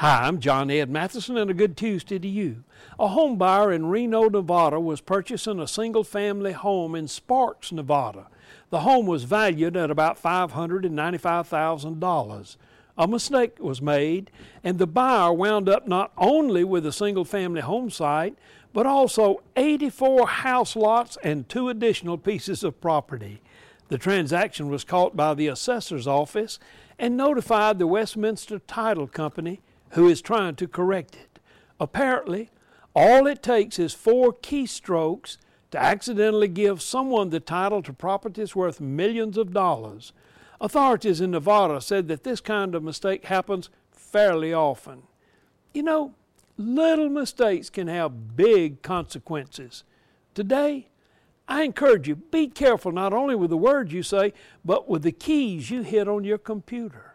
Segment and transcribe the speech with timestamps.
[0.00, 2.64] Hi, I'm John Ed Mathison, and a good Tuesday to you.
[2.98, 8.28] A home buyer in Reno, Nevada was purchasing a single family home in Sparks, Nevada.
[8.70, 12.56] The home was valued at about $595,000.
[12.96, 14.30] A mistake was made,
[14.64, 18.38] and the buyer wound up not only with a single family home site,
[18.72, 23.42] but also 84 house lots and two additional pieces of property.
[23.88, 26.58] The transaction was caught by the assessor's office
[26.98, 29.60] and notified the Westminster Title Company
[29.90, 31.38] who is trying to correct it.
[31.78, 32.50] Apparently,
[32.94, 35.38] all it takes is four keystrokes
[35.70, 40.12] to accidentally give someone the title to properties worth millions of dollars.
[40.60, 45.04] Authorities in Nevada said that this kind of mistake happens fairly often.
[45.72, 46.14] You know,
[46.56, 49.84] little mistakes can have big consequences.
[50.34, 50.88] Today,
[51.48, 54.32] I encourage you be careful not only with the words you say,
[54.64, 57.14] but with the keys you hit on your computer.